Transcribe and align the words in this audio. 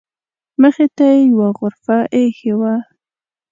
مخې 0.61 0.85
ته 0.95 1.05
یې 1.13 1.17
یوه 1.29 1.47
غرفه 1.57 1.97
ایښې 2.15 2.53
وه. 2.59 2.73